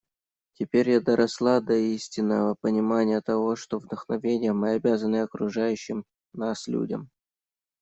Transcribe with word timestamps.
Теперь 0.53 0.89
я 0.89 0.99
доросла 0.99 1.61
до 1.61 1.75
истинного 1.75 2.55
понимания 2.59 3.21
того, 3.21 3.55
что 3.55 3.77
вдохновением 3.77 4.57
мы 4.57 4.71
обязаны 4.71 5.21
окружающим 5.21 6.05
нас 6.33 6.65
людям. 6.67 7.11